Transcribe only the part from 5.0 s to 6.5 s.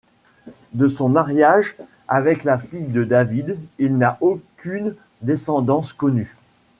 descendance connue.